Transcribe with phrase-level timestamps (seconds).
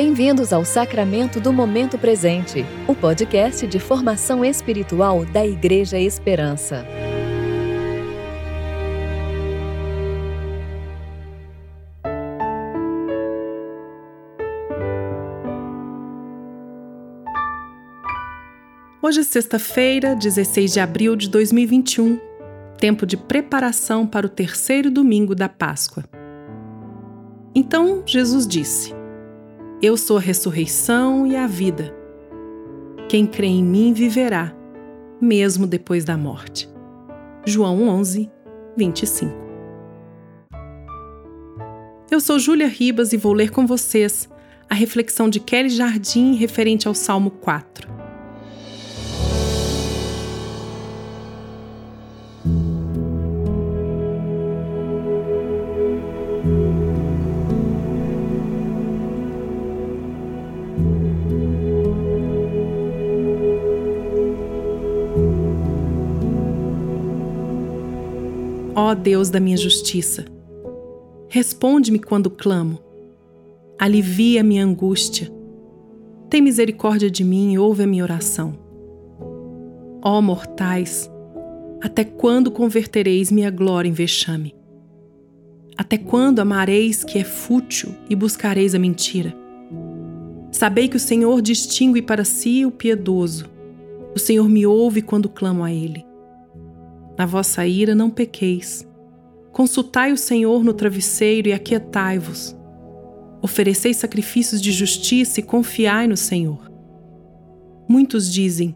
[0.00, 6.86] Bem-vindos ao Sacramento do Momento Presente, o podcast de formação espiritual da Igreja Esperança.
[19.02, 22.20] Hoje é sexta-feira, 16 de abril de 2021,
[22.78, 26.04] tempo de preparação para o terceiro domingo da Páscoa.
[27.52, 28.97] Então Jesus disse:
[29.80, 31.94] Eu sou a ressurreição e a vida.
[33.08, 34.52] Quem crê em mim viverá,
[35.20, 36.68] mesmo depois da morte.
[37.46, 38.28] João 11,
[38.76, 39.32] 25.
[42.10, 44.28] Eu sou Júlia Ribas e vou ler com vocês
[44.68, 47.97] a reflexão de Kelly Jardim referente ao Salmo 4.
[68.88, 70.24] Ó Deus da minha justiça,
[71.28, 72.78] responde-me quando clamo.
[73.78, 75.30] Alivia minha angústia.
[76.30, 78.58] Tem misericórdia de mim e ouve a minha oração.
[80.02, 81.10] Ó mortais,
[81.82, 84.54] até quando convertereis minha glória em vexame?
[85.76, 89.36] Até quando amareis que é fútil e buscareis a mentira?
[90.50, 93.50] Sabei que o Senhor distingue para si o piedoso.
[94.16, 96.07] O Senhor me ouve quando clamo a Ele.
[97.18, 98.86] Na vossa ira não pequeis.
[99.50, 102.56] Consultai o Senhor no travesseiro e aquietai-vos.
[103.42, 106.70] Ofereceis sacrifícios de justiça e confiai no Senhor.
[107.88, 108.72] Muitos dizem: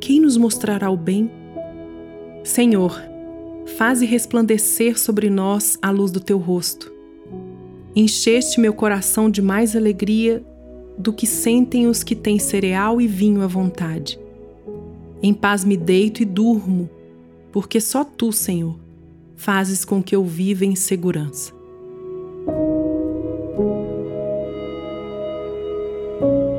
[0.00, 1.30] Quem nos mostrará o bem?
[2.42, 3.00] Senhor,
[3.76, 6.92] faze resplandecer sobre nós a luz do teu rosto.
[7.94, 10.44] Encheste meu coração de mais alegria
[10.98, 14.18] do que sentem os que têm cereal e vinho à vontade.
[15.22, 16.90] Em paz me deito e durmo,
[17.54, 18.76] porque só tu, Senhor,
[19.36, 21.52] fazes com que eu viva em segurança.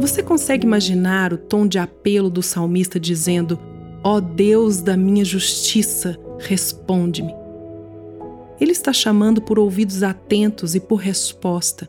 [0.00, 3.56] Você consegue imaginar o tom de apelo do salmista dizendo:
[4.02, 7.32] Ó oh Deus da minha justiça, responde-me?
[8.60, 11.88] Ele está chamando por ouvidos atentos e por resposta,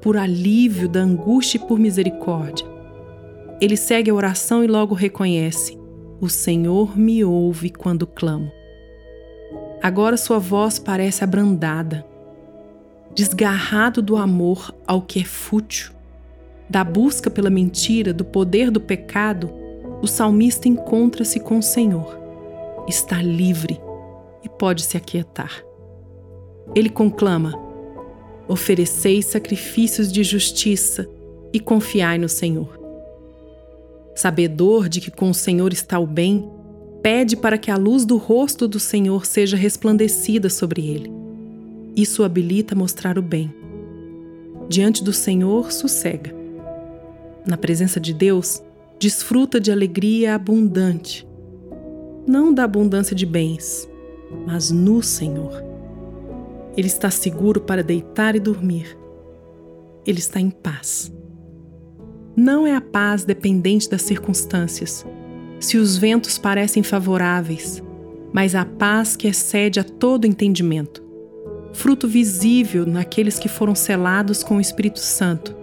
[0.00, 2.64] por alívio da angústia e por misericórdia.
[3.60, 5.79] Ele segue a oração e logo reconhece:
[6.20, 8.52] o Senhor me ouve quando clamo.
[9.82, 12.04] Agora sua voz parece abrandada,
[13.14, 15.92] desgarrado do amor ao que é fútil,
[16.68, 19.50] da busca pela mentira, do poder do pecado,
[20.02, 22.18] o salmista encontra-se com o Senhor,
[22.86, 23.80] está livre
[24.44, 25.64] e pode se aquietar.
[26.74, 27.54] Ele conclama:
[28.46, 31.08] Ofereceis sacrifícios de justiça
[31.52, 32.79] e confiai no Senhor
[34.14, 36.48] sabedor de que com o Senhor está o bem,
[37.02, 41.10] pede para que a luz do rosto do Senhor seja resplandecida sobre ele.
[41.96, 43.52] Isso o habilita a mostrar o bem.
[44.68, 46.34] Diante do Senhor, sossega.
[47.46, 48.62] Na presença de Deus,
[48.98, 51.26] desfruta de alegria abundante.
[52.26, 53.88] Não da abundância de bens,
[54.46, 55.64] mas no Senhor.
[56.76, 58.96] Ele está seguro para deitar e dormir.
[60.06, 61.10] Ele está em paz
[62.36, 65.04] não é a paz dependente das circunstâncias,
[65.58, 67.82] se os ventos parecem favoráveis,
[68.32, 71.02] mas a paz que excede a todo entendimento,
[71.72, 75.56] fruto visível naqueles que foram selados com o Espírito Santo,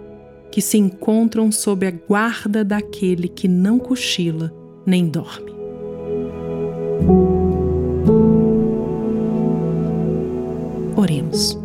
[0.50, 4.52] que se encontram sob a guarda daquele que não cochila
[4.86, 5.52] nem dorme.
[10.96, 11.58] Oremos.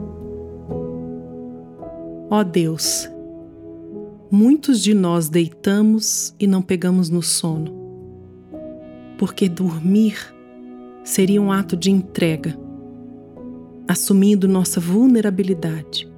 [2.30, 3.10] Ó Deus,
[4.34, 7.72] muitos de nós deitamos e não pegamos no sono,
[9.16, 10.18] porque dormir
[11.04, 12.58] seria um ato de entrega,
[13.88, 16.12] assumindo nossa vulnerabilidade.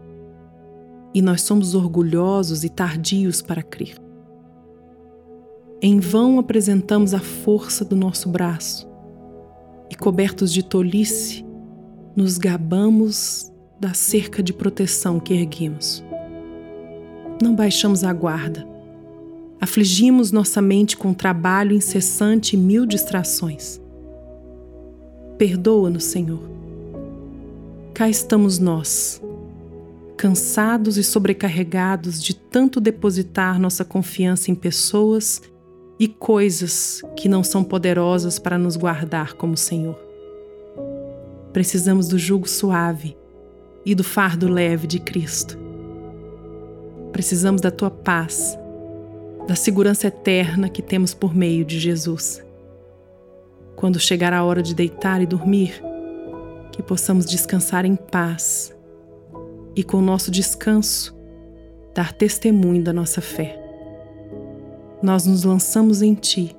[1.13, 3.97] E nós somos orgulhosos e tardios para crer.
[5.81, 8.88] Em vão apresentamos a força do nosso braço
[9.91, 11.45] e, cobertos de tolice,
[12.15, 16.01] nos gabamos da cerca de proteção que erguemos
[17.41, 18.65] não baixamos a guarda.
[19.59, 23.81] Afligimos nossa mente com trabalho incessante e mil distrações.
[25.37, 26.41] Perdoa-nos, Senhor.
[27.93, 29.21] Cá estamos nós,
[30.17, 35.41] cansados e sobrecarregados de tanto depositar nossa confiança em pessoas
[35.97, 39.97] e coisas que não são poderosas para nos guardar como Senhor.
[41.53, 43.15] Precisamos do jugo suave
[43.85, 45.64] e do fardo leve de Cristo
[47.15, 48.59] Precisamos da tua paz,
[49.47, 52.44] da segurança eterna que temos por meio de Jesus.
[53.73, 55.81] Quando chegar a hora de deitar e dormir,
[56.73, 58.75] que possamos descansar em paz
[59.77, 61.15] e, com nosso descanso,
[61.94, 63.57] dar testemunho da nossa fé.
[65.01, 66.53] Nós nos lançamos em Ti,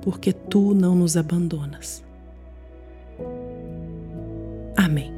[0.00, 2.02] porque Tu não nos abandonas.
[4.74, 5.17] Amém.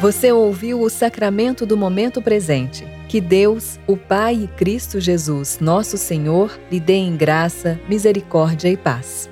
[0.00, 2.86] Você ouviu o sacramento do momento presente.
[3.08, 8.76] Que Deus, o Pai e Cristo Jesus, nosso Senhor, lhe dê em graça, misericórdia e
[8.76, 9.28] paz.